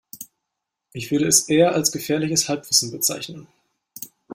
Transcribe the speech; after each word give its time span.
Ich 0.93 1.11
würde 1.11 1.27
es 1.27 1.47
eher 1.47 1.73
als 1.73 1.91
gefährliches 1.91 2.49
Halbwissen 2.49 2.89
bezeichnen. 2.89 3.45